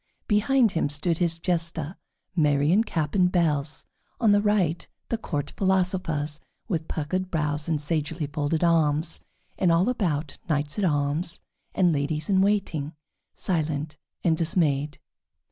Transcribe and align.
Behind 0.27 0.71
him 0.71 0.89
stood 0.89 1.19
his 1.19 1.37
Jester, 1.37 1.95
merry 2.35 2.71
in 2.71 2.83
cap 2.83 3.13
and 3.13 3.31
bells; 3.31 3.85
on 4.19 4.31
the 4.31 4.41
right, 4.41 4.87
the 5.09 5.17
court 5.19 5.53
philosophers, 5.55 6.39
with 6.67 6.87
puckered 6.87 7.29
brows 7.29 7.69
and 7.69 7.79
sagely 7.79 8.25
folded 8.25 8.63
arms; 8.63 9.21
and 9.59 9.71
all 9.71 9.89
about 9.89 10.39
knights 10.49 10.79
at 10.79 10.85
arms 10.85 11.39
and 11.75 11.93
ladies 11.93 12.31
in 12.31 12.41
waiting 12.41 12.93
silent 13.35 13.95
and 14.23 14.35
dismayed. 14.37 14.97